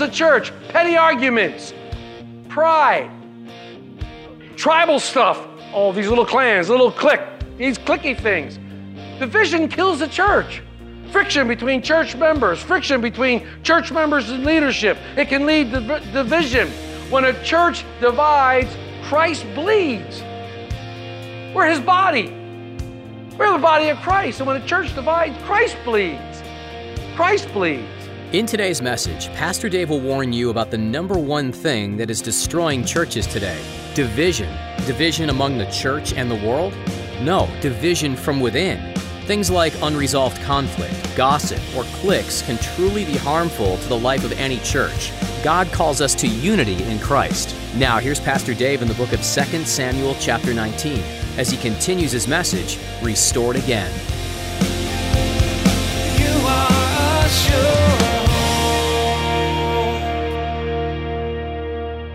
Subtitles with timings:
[0.00, 0.52] The church.
[0.68, 1.72] Petty arguments,
[2.48, 3.10] pride,
[4.56, 5.46] tribal stuff.
[5.72, 7.20] All these little clans, little clique,
[7.56, 8.58] these clicky things.
[9.20, 10.62] Division kills the church.
[11.12, 14.96] Friction between church members, friction between church members and leadership.
[15.16, 16.68] It can lead to division.
[17.10, 18.70] When a church divides,
[19.04, 20.22] Christ bleeds.
[21.54, 22.28] We're his body.
[23.36, 24.40] We're the body of Christ.
[24.40, 26.42] And when a church divides, Christ bleeds.
[27.16, 27.99] Christ bleeds.
[28.32, 32.22] In today's message, Pastor Dave will warn you about the number one thing that is
[32.22, 33.60] destroying churches today
[33.92, 34.56] division.
[34.86, 36.72] Division among the church and the world?
[37.22, 38.94] No, division from within.
[39.24, 44.30] Things like unresolved conflict, gossip, or cliques can truly be harmful to the life of
[44.38, 45.10] any church.
[45.42, 47.56] God calls us to unity in Christ.
[47.74, 51.02] Now, here's Pastor Dave in the book of 2 Samuel, chapter 19,
[51.36, 53.90] as he continues his message Restored Again.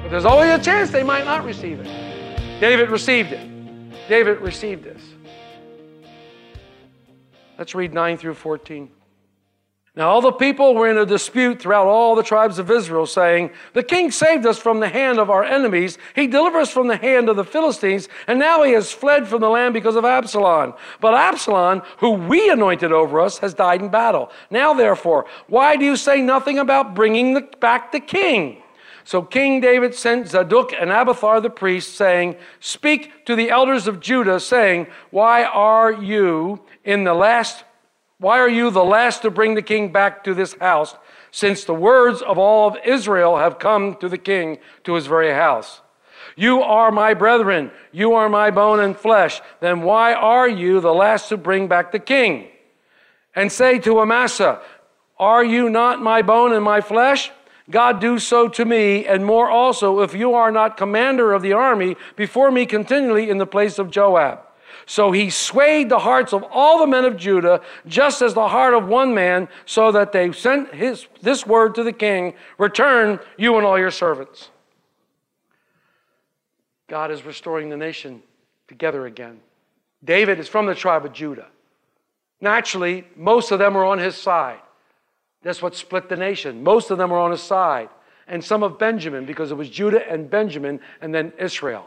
[0.01, 2.59] But there's always a chance they might not receive it.
[2.59, 4.07] David received it.
[4.07, 5.01] David received this.
[7.57, 8.91] Let's read 9 through 14.
[9.97, 13.51] Now, all the people were in a dispute throughout all the tribes of Israel, saying,
[13.71, 15.97] The king saved us from the hand of our enemies.
[16.13, 19.39] He delivered us from the hand of the Philistines, and now he has fled from
[19.39, 20.73] the land because of Absalom.
[20.99, 24.31] But Absalom, who we anointed over us, has died in battle.
[24.49, 28.61] Now, therefore, why do you say nothing about bringing the, back the king?
[29.05, 34.01] So King David sent Zadok and Abiathar the priests, saying, Speak to the elders of
[34.01, 37.63] Judah, saying, Why are you in the last
[38.17, 40.95] why are you the last to bring the king back to this house,
[41.31, 45.33] since the words of all of Israel have come to the king to his very
[45.33, 45.81] house?
[46.37, 49.41] You are my brethren, you are my bone and flesh.
[49.59, 52.47] Then why are you the last to bring back the king?
[53.35, 54.61] And say to Amasa,
[55.19, 57.31] Are you not my bone and my flesh?
[57.69, 61.53] God do so to me, and more also, if you are not commander of the
[61.53, 64.44] army before me continually in the place of Joab.
[64.85, 68.73] So he swayed the hearts of all the men of Judah, just as the heart
[68.73, 73.57] of one man, so that they sent his, this word to the king Return, you
[73.57, 74.49] and all your servants.
[76.87, 78.21] God is restoring the nation
[78.67, 79.39] together again.
[80.03, 81.47] David is from the tribe of Judah.
[82.41, 84.59] Naturally, most of them are on his side.
[85.41, 86.63] That's what split the nation.
[86.63, 87.89] Most of them are on his side.
[88.27, 91.85] And some of Benjamin, because it was Judah and Benjamin, and then Israel.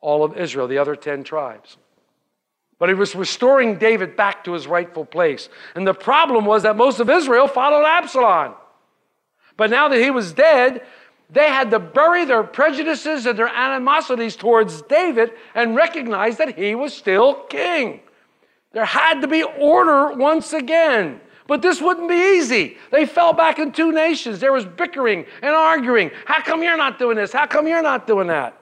[0.00, 1.76] All of Israel, the other 10 tribes.
[2.80, 5.48] But he was restoring David back to his rightful place.
[5.76, 8.54] And the problem was that most of Israel followed Absalom.
[9.56, 10.82] But now that he was dead,
[11.28, 16.74] they had to bury their prejudices and their animosities towards David and recognize that he
[16.74, 18.00] was still king.
[18.72, 21.20] There had to be order once again.
[21.46, 22.78] But this wouldn't be easy.
[22.90, 24.38] They fell back in two nations.
[24.38, 26.12] There was bickering and arguing.
[26.24, 27.32] How come you're not doing this?
[27.32, 28.59] How come you're not doing that?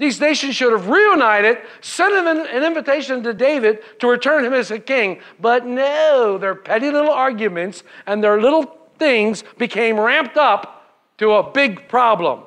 [0.00, 4.70] These nations should have reunited, sent him an, invitation to David to return him as
[4.70, 5.20] a king.
[5.38, 11.50] But no, their petty little arguments and their little things became ramped up to a
[11.50, 12.44] big problem.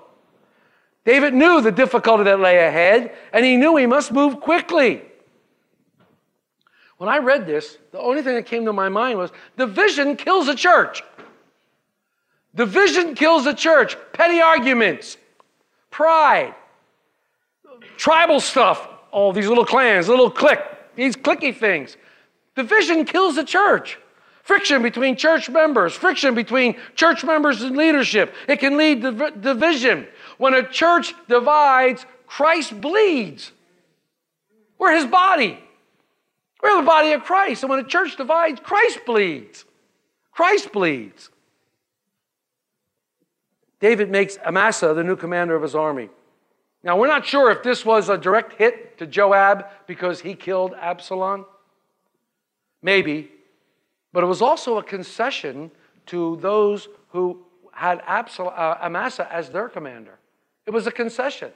[1.05, 5.03] David knew the difficulty that lay ahead, and he knew he must move quickly.
[6.97, 10.47] When I read this, the only thing that came to my mind was division kills
[10.47, 11.03] a church.
[12.55, 13.95] Division kills a church.
[14.11, 15.17] Petty arguments,
[15.91, 16.55] pride,
[17.97, 20.59] tribal stuff, all these little clans, little clique,
[20.95, 21.97] these clicky things.
[22.55, 23.97] Division kills the church.
[24.43, 28.35] Friction between church members, friction between church members and leadership.
[28.47, 30.05] It can lead to division.
[30.37, 33.53] When a church divides, Christ bleeds.
[34.77, 35.57] We're his body.
[36.61, 37.63] We're the body of Christ.
[37.63, 39.63] And when a church divides, Christ bleeds.
[40.31, 41.29] Christ bleeds.
[43.79, 46.09] David makes Amasa the new commander of his army.
[46.83, 50.73] Now, we're not sure if this was a direct hit to Joab because he killed
[50.79, 51.45] Absalom.
[52.81, 53.31] Maybe.
[54.11, 55.71] But it was also a concession
[56.07, 60.19] to those who had uh, Amasa as their commander.
[60.65, 61.51] It was a concession.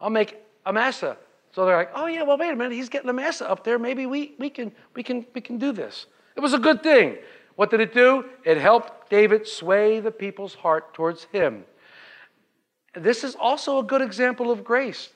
[0.00, 0.36] I'll make
[0.66, 1.16] Amasa
[1.52, 3.78] So they're like, oh yeah, well wait a minute, he's getting Amasa up there.
[3.78, 6.06] Maybe we, we can we can we can do this.
[6.36, 7.16] It was a good thing.
[7.56, 8.24] What did it do?
[8.44, 11.64] It helped David sway the people's heart towards him.
[12.94, 15.10] This is also a good example of grace.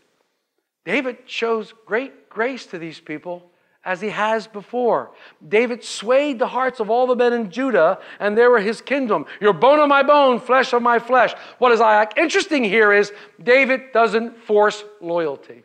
[0.85, 3.50] David shows great grace to these people
[3.85, 5.11] as he has before.
[5.47, 9.26] David swayed the hearts of all the men in Judah, and they were his kingdom.
[9.41, 11.35] You're bone of my bone, flesh of my flesh.
[11.59, 11.81] What is
[12.17, 13.12] interesting here is
[13.43, 15.65] David doesn't force loyalty.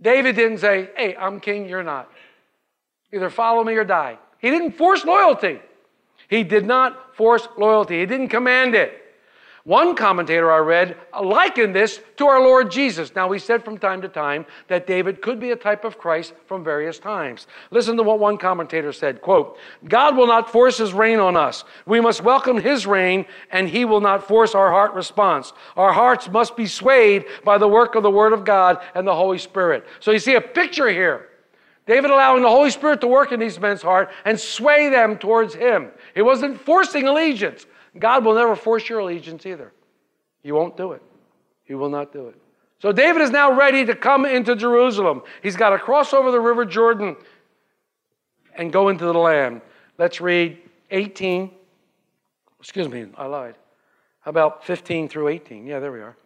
[0.00, 2.10] David didn't say, Hey, I'm king, you're not.
[3.12, 4.18] Either follow me or die.
[4.38, 5.60] He didn't force loyalty.
[6.28, 9.01] He did not force loyalty, he didn't command it.
[9.64, 13.14] One commentator I read likened this to our Lord Jesus.
[13.14, 16.34] Now, we said from time to time that David could be a type of Christ
[16.46, 17.46] from various times.
[17.70, 19.56] Listen to what one commentator said, quote,
[19.88, 21.62] God will not force his reign on us.
[21.86, 25.52] We must welcome his reign and he will not force our heart response.
[25.76, 29.14] Our hearts must be swayed by the work of the word of God and the
[29.14, 29.86] Holy Spirit.
[30.00, 31.28] So you see a picture here.
[31.86, 35.54] David allowing the Holy Spirit to work in these men's heart and sway them towards
[35.54, 35.90] him.
[36.14, 37.66] He wasn't forcing allegiance.
[37.98, 39.72] God will never force your allegiance either.
[40.42, 41.02] He won't do it.
[41.64, 42.36] He will not do it.
[42.80, 45.22] So David is now ready to come into Jerusalem.
[45.42, 47.16] He's got to cross over the River Jordan
[48.56, 49.60] and go into the land.
[49.98, 50.58] Let's read
[50.90, 51.50] 18.
[52.58, 53.54] Excuse me, I lied.
[54.20, 55.66] How about 15 through 18?
[55.66, 56.16] Yeah, there we are.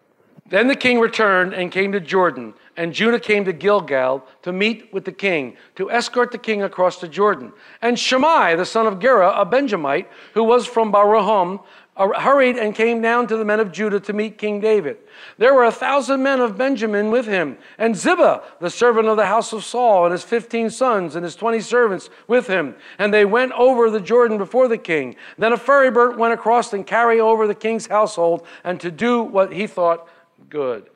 [0.48, 4.92] Then the king returned and came to Jordan, and Judah came to Gilgal to meet
[4.92, 7.52] with the king, to escort the king across the Jordan.
[7.82, 11.60] And Shimei, the son of Gera, a Benjamite, who was from Bahurim,
[11.96, 14.98] uh, hurried and came down to the men of Judah to meet King David.
[15.38, 19.24] There were a thousand men of Benjamin with him, and Ziba, the servant of the
[19.24, 22.74] house of Saul, and his fifteen sons and his twenty servants with him.
[22.98, 25.16] And they went over the Jordan before the king.
[25.38, 29.22] Then a ferry boat went across and carried over the king's household, and to do
[29.22, 30.06] what he thought
[30.50, 30.90] good.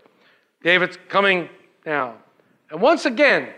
[0.62, 1.48] David's coming
[1.90, 2.14] now.
[2.70, 3.48] And once again,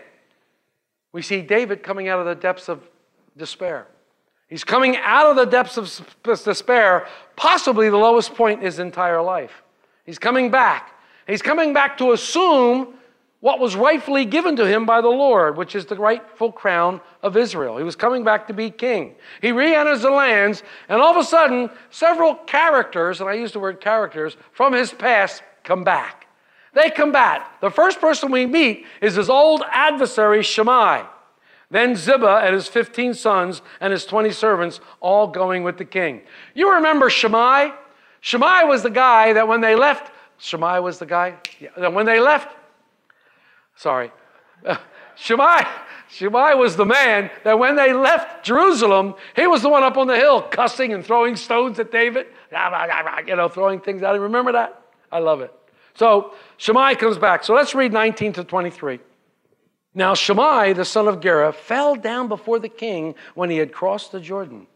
[1.11, 2.81] we see David coming out of the depths of
[3.37, 3.85] despair.
[4.47, 9.21] He's coming out of the depths of despair, possibly the lowest point in his entire
[9.21, 9.61] life.
[10.03, 10.91] He's coming back.
[11.27, 12.95] He's coming back to assume
[13.39, 17.37] what was rightfully given to him by the Lord, which is the rightful crown of
[17.37, 17.77] Israel.
[17.77, 19.15] He was coming back to be king.
[19.41, 23.51] He re enters the lands, and all of a sudden, several characters, and I use
[23.51, 26.22] the word characters, from his past come back.
[26.73, 27.47] They combat.
[27.61, 31.03] The first person we meet is his old adversary, Shimei.
[31.69, 36.21] Then Ziba and his 15 sons and his 20 servants all going with the king.
[36.53, 37.73] You remember Shimei?
[38.21, 41.35] Shimei was the guy that when they left, Shimei was the guy?
[41.59, 42.55] Yeah, when they left,
[43.75, 44.11] sorry,
[45.15, 45.65] Shimei,
[46.09, 50.07] Shimei was the man that when they left Jerusalem, he was the one up on
[50.07, 52.27] the hill cussing and throwing stones at David,
[53.27, 54.21] you know, throwing things at him.
[54.21, 54.79] Remember that?
[55.11, 55.51] I love it.
[55.95, 57.43] So Shimei comes back.
[57.43, 58.99] So let's read 19 to 23.
[59.93, 64.11] Now Shimei, the son of Gera, fell down before the king when he had crossed
[64.11, 64.67] the Jordan.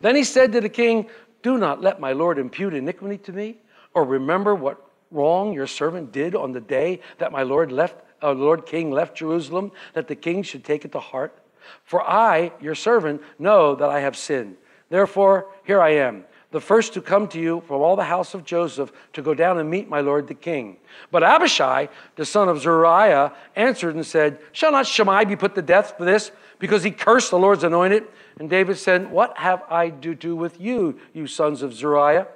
[0.00, 1.08] Then he said to the king,
[1.42, 3.58] Do not let my lord impute iniquity to me,
[3.94, 8.32] or remember what wrong your servant did on the day that my lord left, uh,
[8.32, 11.38] Lord King left Jerusalem, that the king should take it to heart.
[11.84, 14.56] For I, your servant, know that I have sinned.
[14.88, 18.44] Therefore, here I am the first to come to you from all the house of
[18.44, 20.76] Joseph to go down and meet my lord the king.
[21.10, 25.62] But Abishai, the son of Zeruiah, answered and said, Shall not Shimei be put to
[25.62, 28.04] death for this, because he cursed the Lord's anointed?
[28.38, 32.28] And David said, What have I to do with you, you sons of Zeruiah,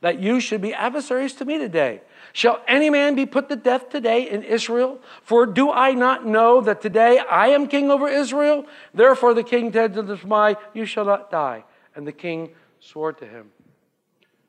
[0.00, 2.02] that you should be adversaries to me today?
[2.32, 4.98] Shall any man be put to death today in Israel?
[5.22, 8.66] For do I not know that today I am king over Israel?
[8.92, 11.64] Therefore the king said to Shimei, You shall not die.
[11.94, 12.50] And the king
[12.84, 13.50] swore to him.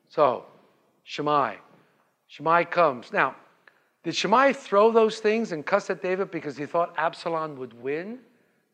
[0.08, 0.44] So,
[1.04, 1.56] Shimei.
[2.28, 3.12] Shimei comes.
[3.12, 3.36] Now,
[4.02, 8.18] did Shimei throw those things and cuss at David because he thought Absalom would win?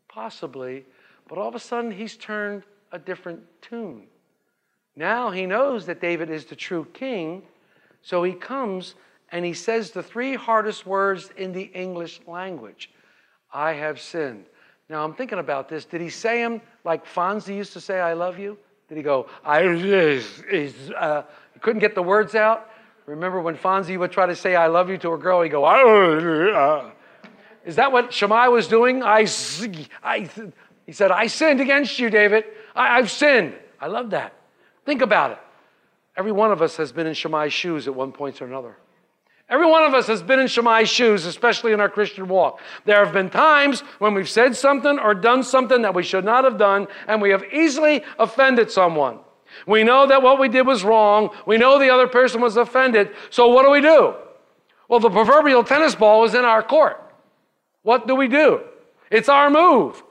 [0.09, 0.85] Possibly.
[1.28, 4.07] But all of a sudden, he's turned a different tune.
[4.95, 7.42] Now he knows that David is the true king.
[8.02, 8.95] So he comes
[9.31, 12.90] and he says the three hardest words in the English language
[13.52, 14.47] I have sinned.
[14.88, 15.87] Now I'm thinking about this.
[15.87, 18.59] Did he say them like Fonzie used to say, I love you?
[18.92, 19.64] Did he go, I
[20.99, 21.22] uh,
[21.62, 22.68] couldn't get the words out?
[23.06, 25.64] Remember when Fonzie would try to say, I love you to a girl, he'd go,
[25.64, 26.90] uh.
[27.64, 29.02] Is that what Shimei was doing?
[29.02, 29.26] I,
[30.02, 30.28] I,
[30.84, 32.44] he said, I sinned against you, David.
[32.76, 33.54] I, I've sinned.
[33.80, 34.34] I love that.
[34.84, 35.38] Think about it.
[36.14, 38.76] Every one of us has been in Shimei's shoes at one point or another.
[39.49, 42.61] Every one of us has been in Shimei's shoes, especially in our Christian walk.
[42.87, 46.44] There have been times when we've said something or done something that we should not
[46.44, 49.18] have done, and we have easily offended someone.
[49.66, 51.30] We know that what we did was wrong.
[51.46, 53.11] We know the other person was offended.
[53.28, 54.14] So what do we do?
[54.88, 56.99] Well, the proverbial tennis ball is in our court.
[57.82, 58.62] What do we do?
[59.11, 60.02] It's our move.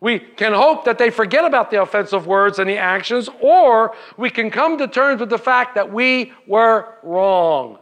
[0.00, 4.30] We can hope that they forget about the offensive words and the actions, or we
[4.30, 7.78] can come to terms with the fact that we were wrong.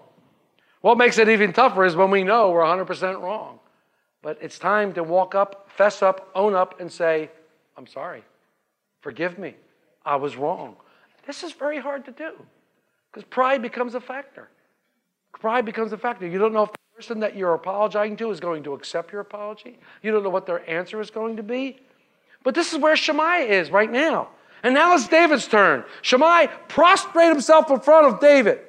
[0.80, 3.58] What makes it even tougher is when we know we're 100% wrong.
[4.22, 7.30] But it's time to walk up, fess up, own up, and say,
[7.76, 8.24] I'm sorry.
[9.00, 9.54] Forgive me.
[10.04, 10.76] I was wrong.
[11.26, 12.32] This is very hard to do
[13.10, 14.48] because pride becomes a factor.
[15.32, 16.26] Pride becomes a factor.
[16.26, 19.20] You don't know if the person that you're apologizing to is going to accept your
[19.20, 19.78] apology.
[20.02, 21.78] You don't know what their answer is going to be.
[22.42, 24.28] But this is where Shemaiah is right now.
[24.62, 25.84] And now it's David's turn.
[26.02, 28.60] Shemaiah prostrate himself in front of David.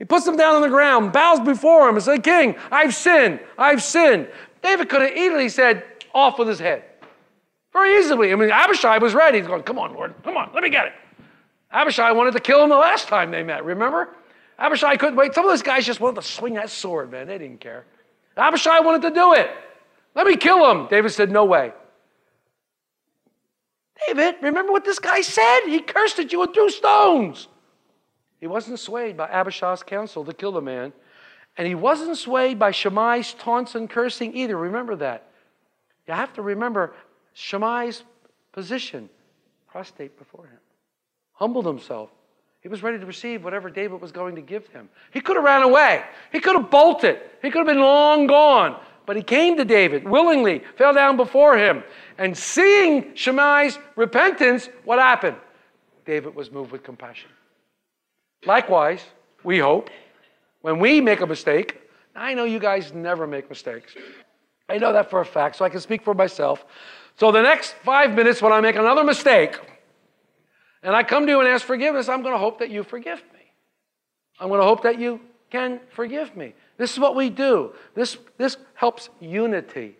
[0.00, 3.38] He puts him down on the ground, bows before him, and says, King, I've sinned.
[3.58, 4.28] I've sinned.
[4.62, 6.84] David could have easily said, off with his head.
[7.74, 8.32] Very easily.
[8.32, 9.38] I mean, Abishai was ready.
[9.38, 10.92] He's going, come on, Lord, come on, let me get it.
[11.70, 14.08] Abishai wanted to kill him the last time they met, remember?
[14.58, 15.34] Abishai couldn't wait.
[15.34, 17.26] Some of those guys just wanted to swing that sword, man.
[17.26, 17.84] They didn't care.
[18.38, 19.50] Abishai wanted to do it.
[20.14, 20.88] Let me kill him.
[20.88, 21.72] David said, no way.
[24.06, 25.60] David, remember what this guy said?
[25.66, 27.48] He cursed at you and threw stones.
[28.40, 30.92] He wasn't swayed by Abishai's counsel to kill the man.
[31.56, 34.56] And he wasn't swayed by Shimei's taunts and cursing either.
[34.56, 35.26] Remember that.
[36.08, 36.94] You have to remember
[37.36, 38.02] Shimei's
[38.52, 39.10] position,
[39.68, 40.58] prostrate before him,
[41.32, 42.10] humbled himself.
[42.62, 44.88] He was ready to receive whatever David was going to give him.
[45.12, 46.02] He could have ran away.
[46.32, 47.18] He could have bolted.
[47.42, 48.80] He could have been long gone.
[49.06, 51.82] But he came to David willingly, fell down before him.
[52.18, 55.36] And seeing Shimei's repentance, what happened?
[56.04, 57.30] David was moved with compassion.
[58.46, 59.02] Likewise,
[59.44, 59.90] we hope,
[60.62, 61.80] when we make a mistake,
[62.14, 63.94] I know you guys never make mistakes.
[64.68, 66.64] I know that for a fact, so I can speak for myself.
[67.16, 69.58] So the next five minutes, when I make another mistake,
[70.82, 73.22] and I come to you and ask forgiveness, I'm going to hope that you forgive
[73.32, 73.40] me.
[74.38, 75.20] I'm going to hope that you
[75.50, 76.54] can forgive me.
[76.78, 77.72] This is what we do.
[77.94, 79.96] This, this helps unity.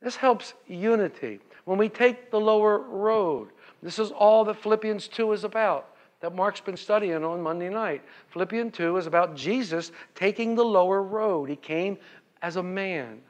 [0.00, 1.40] This helps unity.
[1.64, 3.48] When we take the lower road,
[3.82, 5.88] this is all that Philippians 2 is about,
[6.20, 8.02] that Mark's been studying on Monday night.
[8.28, 11.48] Philippians 2 is about Jesus taking the lower road.
[11.48, 11.98] He came
[12.42, 13.20] as a man,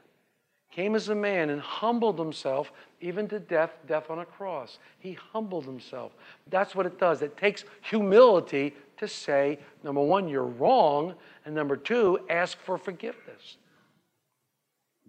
[0.71, 4.79] came as a man and humbled himself even to death, death on a cross.
[4.99, 6.11] He humbled himself.
[6.49, 7.21] That's what it does.
[7.21, 13.57] It takes humility to say, number one, you're wrong, and number two, ask for forgiveness.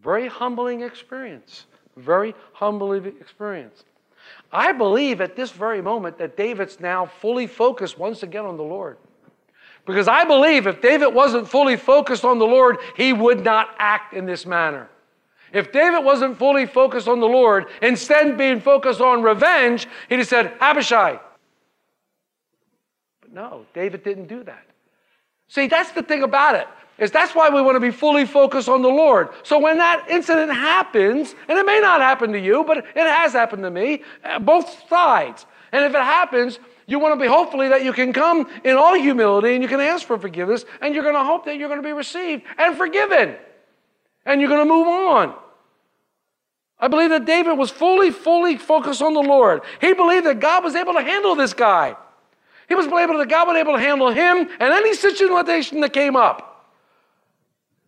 [0.03, 1.67] Very humbling experience.
[1.97, 3.85] Very humbling experience.
[4.53, 8.63] I believe at this very moment that David's now fully focused once again on the
[8.63, 8.99] Lord.
[9.87, 14.15] Because I believe if David wasn't fully focused on the Lord, he would not act
[14.15, 14.89] in this manner.
[15.53, 20.29] If David wasn't fully focused on the Lord, instead being focused on revenge, he'd have
[20.29, 21.19] said, Abishai.
[23.21, 24.65] But no, David didn't do that.
[25.49, 26.67] See, that's the thing about it.
[26.99, 29.31] Is that's why we want to be fully focused on the Lord.
[29.43, 33.33] So when that incident happens, and it may not happen to you, but it has
[33.33, 35.47] happened to me, uh, both sides.
[35.73, 38.95] And if it happens, you want to be hopefully that you can come in all
[38.95, 41.83] humility and you can ask for forgiveness, and you're going to hope that you're going
[41.83, 43.37] to be received and forgiven.
[44.27, 45.35] And you're going to move on.
[46.79, 49.63] I believe that David was fully, fully focused on the Lord.
[49.81, 51.97] He believed that God was able to handle this guy.
[52.69, 56.17] He was able to, God was able to handle him and any situation that came
[56.17, 56.52] up.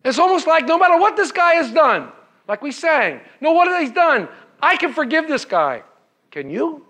[0.05, 2.09] It's almost like no matter what this guy has done,
[2.47, 4.29] like we sang, no matter what he's done,
[4.61, 5.81] I can forgive this guy.
[6.29, 6.85] Can you?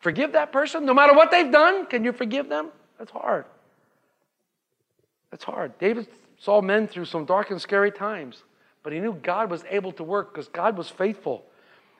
[0.00, 0.84] Forgive that person?
[0.84, 2.70] No matter what they've done, can you forgive them?
[2.98, 3.44] That's hard.
[5.30, 5.78] That's hard.
[5.78, 8.42] David saw men through some dark and scary times,
[8.82, 11.44] but he knew God was able to work because God was faithful.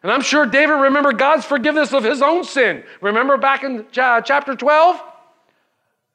[0.03, 2.83] And I'm sure David remembered God's forgiveness of his own sin.
[3.01, 5.03] Remember back in chapter 12?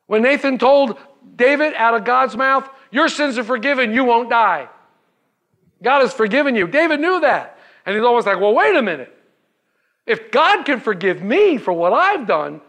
[0.08, 0.98] When Nathan told
[1.36, 4.70] David out of God's mouth, Your sins are forgiven, you won't die.
[5.84, 6.68] God has forgiven you.
[6.68, 7.58] David knew that.
[7.86, 9.16] And he's almost like, Well, wait a minute.
[10.06, 12.62] If God can forgive me for what I've done,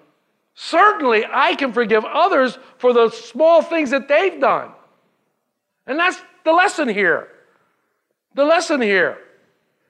[0.55, 4.71] certainly I can forgive others for the small things that they've done.
[5.87, 7.29] And that's the lesson here.
[8.35, 9.19] The lesson here.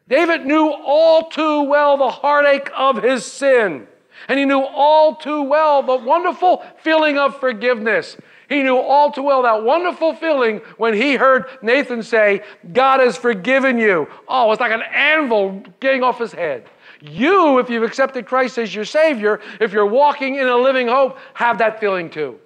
[0.09, 3.87] David knew all too well the heartache of his sin.
[4.28, 8.16] And he knew all too well the wonderful feeling of forgiveness.
[8.52, 12.42] He knew all too well that wonderful feeling when he heard Nathan say,
[12.75, 14.06] God has forgiven you.
[14.28, 16.66] Oh, it's like an anvil getting off his head.
[17.00, 21.16] You, if you've accepted Christ as your Savior, if you're walking in a living hope,
[21.32, 22.38] have that feeling too.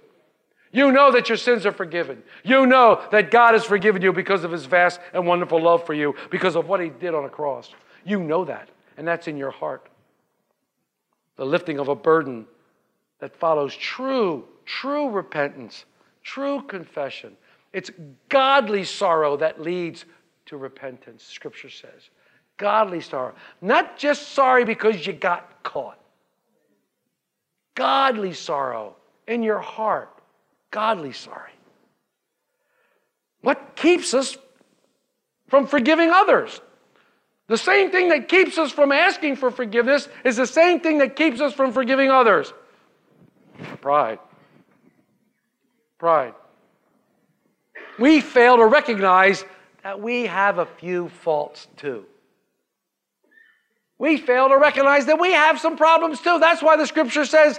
[0.70, 2.22] You know that your sins are forgiven.
[2.44, 5.94] You know that God has forgiven you because of his vast and wonderful love for
[5.94, 7.75] you, because of what he did on a cross.
[8.04, 9.88] You know that, and that's in your heart.
[11.34, 12.46] The lifting of a burden
[13.18, 15.84] that follows true, true repentance,
[16.26, 17.37] true confession.
[17.73, 17.90] It's
[18.28, 20.04] godly sorrow that leads
[20.47, 22.11] to repentance, Scripture says.
[22.56, 23.35] Godly sorrow.
[23.61, 25.99] Not just sorry because you got caught.
[27.75, 28.97] Godly sorrow
[29.28, 30.11] in your heart.
[30.71, 31.52] Godly sorry.
[33.42, 34.37] What keeps us
[35.49, 36.61] from forgiving others?
[37.47, 41.14] The same thing that keeps us from asking for forgiveness is the same thing that
[41.14, 42.52] keeps us from forgiving others
[43.80, 44.18] pride.
[45.99, 46.35] Pride.
[47.99, 49.45] We fail to recognize
[49.83, 52.05] that we have a few faults too.
[53.99, 56.38] We fail to recognize that we have some problems too.
[56.38, 57.59] That's why the scripture says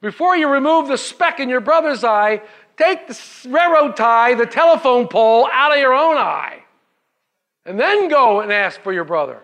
[0.00, 2.42] before you remove the speck in your brother's eye,
[2.76, 6.62] take the railroad tie, the telephone pole out of your own eye,
[7.64, 9.40] and then go and ask for your brother.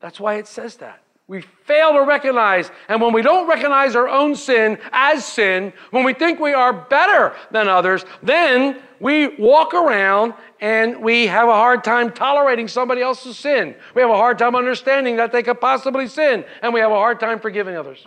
[0.00, 1.02] That's why it says that.
[1.28, 6.02] We fail to recognize, and when we don't recognize our own sin as sin, when
[6.02, 11.52] we think we are better than others, then we walk around and we have a
[11.52, 13.76] hard time tolerating somebody else's sin.
[13.94, 16.96] We have a hard time understanding that they could possibly sin, and we have a
[16.96, 18.06] hard time forgiving others.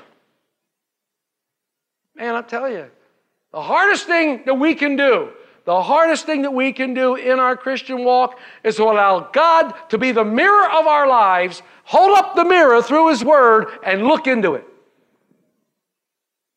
[2.16, 2.90] Man, I'll tell you,
[3.54, 5.30] the hardest thing that we can do,
[5.66, 9.74] the hardest thing that we can do in our Christian walk is to allow God
[9.90, 14.04] to be the mirror of our lives, hold up the mirror through His Word, and
[14.04, 14.66] look into it.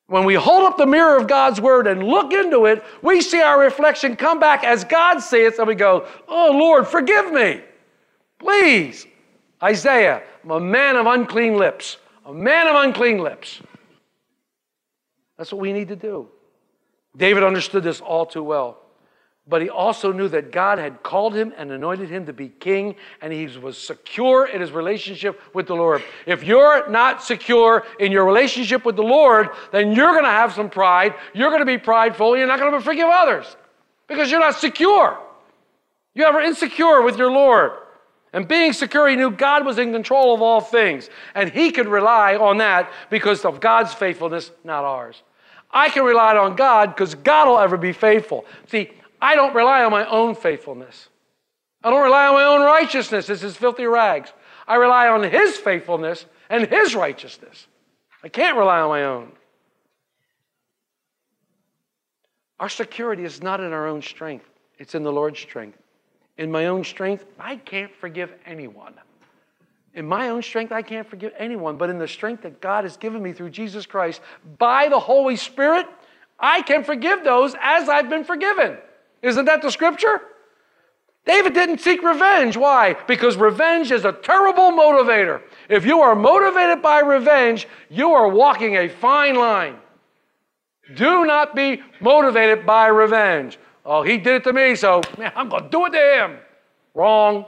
[0.06, 3.40] When we hold up the mirror of God's Word and look into it, we see
[3.40, 7.62] our reflection come back as God sees it, and we go, Oh Lord, forgive me.
[8.38, 9.06] Please.
[9.62, 11.98] Isaiah, I'm a man of unclean lips.
[12.26, 13.60] A man of unclean lips.
[15.36, 16.28] That's what we need to do.
[17.16, 18.83] David understood this all too well.
[19.46, 22.94] But he also knew that God had called him and anointed him to be king,
[23.20, 26.02] and he was secure in his relationship with the Lord.
[26.24, 30.54] If you're not secure in your relationship with the Lord, then you're going to have
[30.54, 31.14] some pride.
[31.34, 32.38] You're going to be prideful.
[32.38, 33.54] You're not going to forgive others
[34.06, 35.18] because you're not secure.
[36.14, 37.72] You are ever insecure with your Lord.
[38.32, 41.10] And being secure, he knew God was in control of all things.
[41.34, 45.22] And he could rely on that because of God's faithfulness, not ours.
[45.70, 48.44] I can rely on God because God will ever be faithful.
[48.68, 48.90] See,
[49.24, 51.08] I don't rely on my own faithfulness.
[51.82, 53.26] I don't rely on my own righteousness.
[53.26, 54.30] This is filthy rags.
[54.68, 57.66] I rely on His faithfulness and His righteousness.
[58.22, 59.32] I can't rely on my own.
[62.60, 64.44] Our security is not in our own strength,
[64.78, 65.78] it's in the Lord's strength.
[66.36, 68.92] In my own strength, I can't forgive anyone.
[69.94, 72.98] In my own strength, I can't forgive anyone, but in the strength that God has
[72.98, 74.20] given me through Jesus Christ
[74.58, 75.86] by the Holy Spirit,
[76.38, 78.76] I can forgive those as I've been forgiven.
[79.24, 80.20] Isn't that the scripture?
[81.24, 82.56] David didn't seek revenge.
[82.56, 82.94] Why?
[83.06, 85.40] Because revenge is a terrible motivator.
[85.70, 89.76] If you are motivated by revenge, you are walking a fine line.
[90.94, 93.58] Do not be motivated by revenge.
[93.86, 96.38] Oh, he did it to me, so man, I'm going to do it to him.
[96.92, 97.46] Wrong.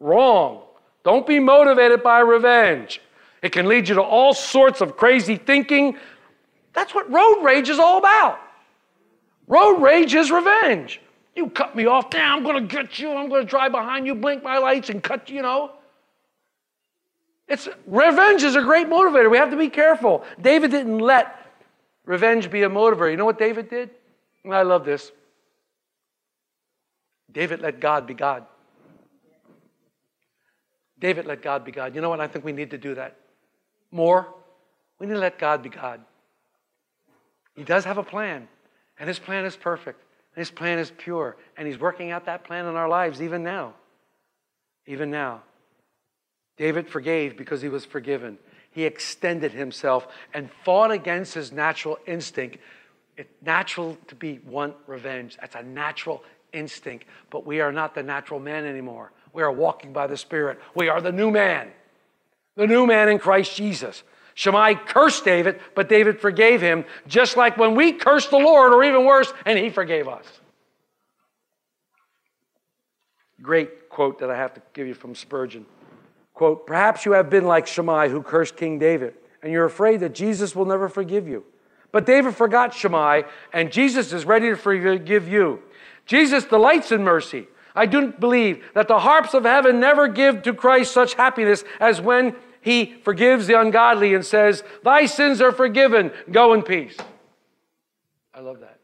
[0.00, 0.62] Wrong.
[1.04, 3.00] Don't be motivated by revenge.
[3.42, 5.96] It can lead you to all sorts of crazy thinking.
[6.72, 8.40] That's what road rage is all about.
[9.48, 11.00] Road rage is revenge.
[11.34, 13.12] You cut me off, now I'm going to get you.
[13.12, 15.72] I'm going to drive behind you, blink my lights, and cut you, you know.
[17.48, 19.30] It's revenge is a great motivator.
[19.30, 20.24] We have to be careful.
[20.40, 21.34] David didn't let
[22.04, 23.10] revenge be a motivator.
[23.10, 23.90] You know what David did?
[24.48, 25.10] I love this.
[27.32, 28.44] David let God be God.
[30.98, 31.94] David let God be God.
[31.94, 32.20] You know what?
[32.20, 33.16] I think we need to do that
[33.90, 34.34] more.
[34.98, 36.00] We need to let God be God.
[37.54, 38.48] He does have a plan,
[38.98, 40.00] and his plan is perfect,
[40.34, 43.42] and his plan is pure, and he's working out that plan in our lives even
[43.42, 43.74] now.
[44.86, 45.42] Even now.
[46.56, 48.38] David forgave because he was forgiven.
[48.70, 52.58] He extended himself and fought against his natural instinct.
[53.16, 55.36] It's natural to be want revenge.
[55.40, 57.06] That's a natural instinct.
[57.30, 59.12] But we are not the natural man anymore.
[59.32, 60.58] We are walking by the Spirit.
[60.74, 61.70] We are the new man,
[62.56, 64.02] the new man in Christ Jesus.
[64.38, 68.84] Shimei cursed David, but David forgave him, just like when we cursed the Lord, or
[68.84, 70.24] even worse, and he forgave us.
[73.42, 75.66] Great quote that I have to give you from Spurgeon.
[76.34, 80.14] Quote, perhaps you have been like Shimei who cursed King David, and you're afraid that
[80.14, 81.42] Jesus will never forgive you.
[81.90, 85.64] But David forgot Shimei, and Jesus is ready to forgive you.
[86.06, 87.48] Jesus delights in mercy.
[87.74, 92.00] I do believe that the harps of heaven never give to Christ such happiness as
[92.00, 96.96] when he forgives the ungodly and says, Thy sins are forgiven, go in peace.
[98.34, 98.78] I love that.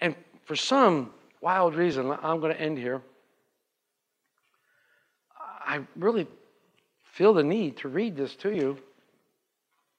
[0.00, 3.02] And for some wild reason, I'm going to end here.
[5.66, 6.26] I really
[7.02, 8.78] feel the need to read this to you.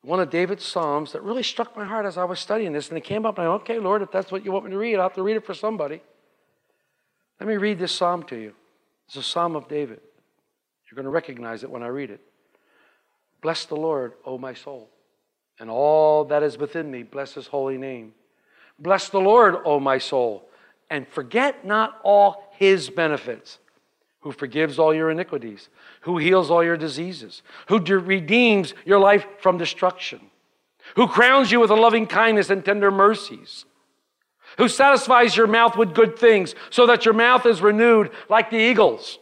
[0.02, 2.98] One of David's Psalms that really struck my heart as I was studying this, and
[2.98, 4.78] it came up, and I went, okay, Lord, if that's what you want me to
[4.78, 6.02] read, I'll have to read it for somebody.
[7.40, 8.54] Let me read this psalm to you.
[9.08, 10.02] It's a psalm of David.
[10.96, 12.22] You're going to recognize it when I read it.
[13.42, 14.90] Bless the Lord, O my soul,
[15.60, 18.14] and all that is within me, bless his holy name.
[18.80, 20.48] Bless the Lord, O my soul,
[20.90, 23.60] and forget not all his benefits,
[24.22, 25.68] who forgives all your iniquities,
[26.02, 30.22] who heals all your diseases, who de- redeems your life from destruction,
[30.96, 33.66] who crowns you with a loving kindness and tender mercies
[34.58, 38.58] who satisfies your mouth with good things, so that your mouth is renewed like the
[38.58, 39.20] eagles.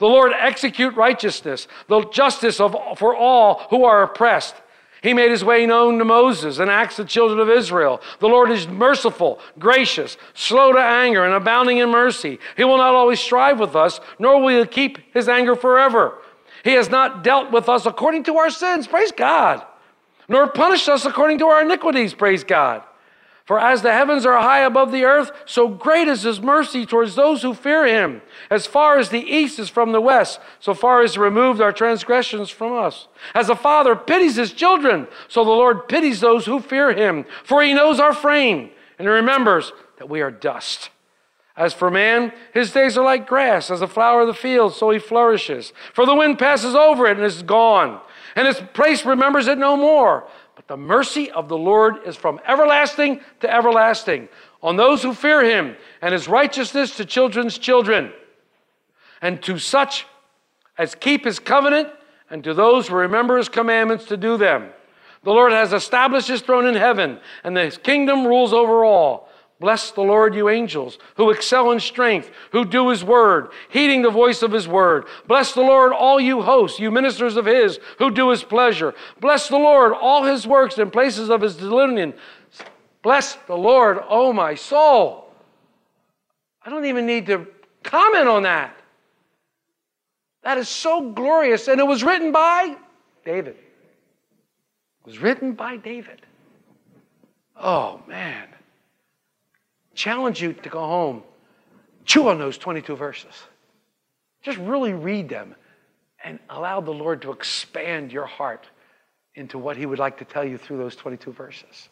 [0.00, 4.54] The Lord execute righteousness, the justice of, for all who are oppressed.
[5.02, 8.00] He made his way known to Moses and acts the children of Israel.
[8.18, 12.38] The Lord is merciful, gracious, slow to anger, and abounding in mercy.
[12.56, 16.18] He will not always strive with us, nor will he keep his anger forever.
[16.64, 19.64] He has not dealt with us according to our sins, praise God,
[20.28, 22.82] nor punished us according to our iniquities, praise God.
[23.50, 27.16] For as the heavens are high above the earth, so great is his mercy towards
[27.16, 28.22] those who fear him.
[28.48, 32.48] As far as the east is from the west, so far as removed our transgressions
[32.48, 33.08] from us.
[33.34, 37.24] As a father pities his children, so the Lord pities those who fear him.
[37.42, 40.90] For he knows our frame, and he remembers that we are dust.
[41.56, 44.90] As for man, his days are like grass, as a flower of the field, so
[44.90, 45.72] he flourishes.
[45.92, 48.00] For the wind passes over it and is gone,
[48.36, 50.28] and its place remembers it no more.
[50.70, 54.28] The mercy of the Lord is from everlasting to everlasting
[54.62, 58.12] on those who fear him, and his righteousness to children's children,
[59.20, 60.06] and to such
[60.78, 61.88] as keep his covenant,
[62.30, 64.70] and to those who remember his commandments to do them.
[65.24, 69.28] The Lord has established his throne in heaven, and his kingdom rules over all.
[69.60, 74.10] Bless the Lord, you angels, who excel in strength, who do his word, heeding the
[74.10, 75.04] voice of his word.
[75.28, 78.94] Bless the Lord, all you hosts, you ministers of his, who do his pleasure.
[79.20, 82.14] Bless the Lord, all his works and places of his dominion.
[83.02, 85.30] Bless the Lord, oh my soul.
[86.64, 87.46] I don't even need to
[87.82, 88.74] comment on that.
[90.42, 91.68] That is so glorious.
[91.68, 92.76] And it was written by
[93.26, 93.56] David.
[93.56, 96.22] It was written by David.
[97.56, 98.48] Oh, man
[100.00, 101.22] challenge you to go home,
[102.06, 103.34] chew on those 22 verses.
[104.42, 105.54] Just really read them
[106.24, 108.66] and allow the Lord to expand your heart
[109.34, 111.90] into what He would like to tell you through those 22 verses.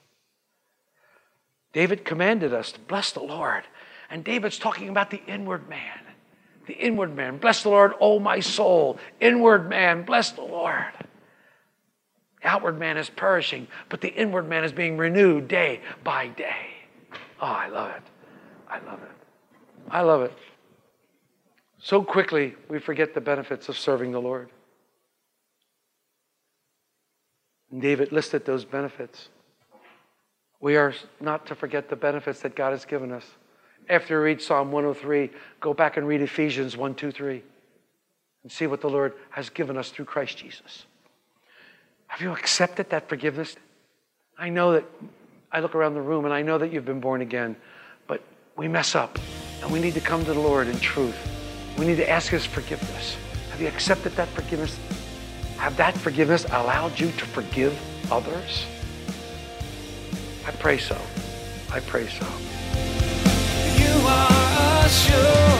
[1.75, 3.64] David commanded us to bless the Lord,
[4.09, 6.01] and David's talking about the inward man.
[6.66, 7.37] The inward man.
[7.37, 8.99] Bless the Lord, oh my soul.
[9.21, 10.92] Inward man, bless the Lord.
[12.40, 16.78] The outward man is perishing, but the inward man is being renewed day by day.
[17.40, 18.03] Oh, I love it.
[18.68, 19.11] I love it.
[19.90, 20.33] I love it.
[21.79, 24.51] So quickly we forget the benefits of serving the Lord.
[27.70, 29.29] And David listed those benefits.
[30.61, 33.24] We are not to forget the benefits that God has given us.
[33.88, 37.42] After you read Psalm 103, go back and read Ephesians 1, 2, 3
[38.42, 40.87] and see what the Lord has given us through Christ Jesus.
[42.09, 43.57] Have you accepted that forgiveness?
[44.38, 44.85] I know that
[45.50, 47.56] I look around the room and I know that you've been born again,
[48.06, 48.20] but
[48.56, 49.18] we mess up
[49.62, 51.16] and we need to come to the Lord in truth.
[51.78, 53.16] We need to ask His forgiveness.
[53.50, 54.78] Have you accepted that forgiveness?
[55.56, 57.78] Have that forgiveness allowed you to forgive
[58.12, 58.66] others?
[60.46, 60.98] I pray so.
[61.72, 62.26] I pray so.
[63.78, 65.58] You are a sure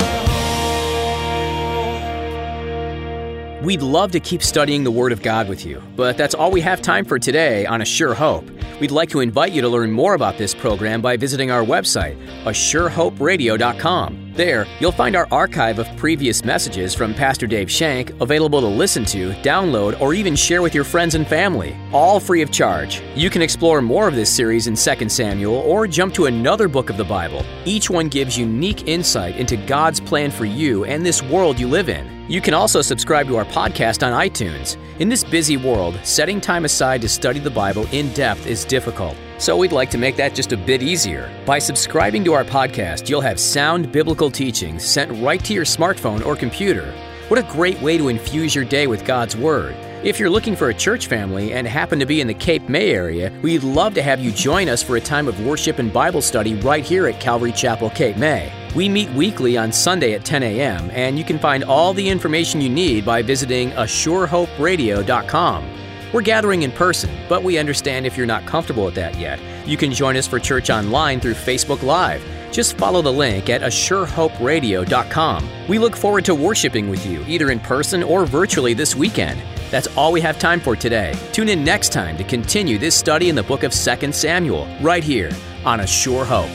[3.63, 6.61] We'd love to keep studying the Word of God with you, but that's all we
[6.61, 8.49] have time for today on A Sure Hope.
[8.81, 12.17] We'd like to invite you to learn more about this program by visiting our website,
[12.45, 14.28] ASureHopeRadio.com.
[14.39, 19.05] There, you'll find our archive of previous messages from Pastor Dave Shank available to listen
[19.07, 23.03] to, download, or even share with your friends and family, all free of charge.
[23.17, 26.89] You can explore more of this series in 2 Samuel or jump to another book
[26.89, 27.45] of the Bible.
[27.65, 31.89] Each one gives unique insight into God's plan for you and this world you live
[31.89, 32.09] in.
[32.31, 34.77] You can also subscribe to our podcast on iTunes.
[35.01, 39.17] In this busy world, setting time aside to study the Bible in depth is difficult.
[39.39, 41.33] So we'd like to make that just a bit easier.
[41.47, 46.27] By subscribing to our podcast, you'll have sound biblical teachings sent right to your smartphone
[46.27, 46.93] or computer.
[47.29, 49.77] What a great way to infuse your day with God's Word.
[50.03, 52.91] If you're looking for a church family and happen to be in the Cape May
[52.91, 56.23] area, we'd love to have you join us for a time of worship and Bible
[56.23, 58.53] study right here at Calvary Chapel, Cape May.
[58.75, 62.61] We meet weekly on Sunday at 10 a.m., and you can find all the information
[62.61, 65.78] you need by visiting ASureHopeRadio.com.
[66.13, 69.39] We're gathering in person, but we understand if you're not comfortable with that yet.
[69.67, 72.25] You can join us for church online through Facebook Live.
[72.51, 75.49] Just follow the link at ASureHopeRadio.com.
[75.69, 79.43] We look forward to worshiping with you, either in person or virtually this weekend.
[79.71, 81.15] That's all we have time for today.
[81.33, 85.05] Tune in next time to continue this study in the book of 2 Samuel, right
[85.05, 85.31] here
[85.67, 86.49] on A Sure Hope.